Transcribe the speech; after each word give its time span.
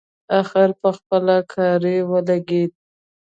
اخر 0.39 0.69
پخپله 0.81 1.37
کاري 1.53 1.97
ولګېد. 2.11 2.71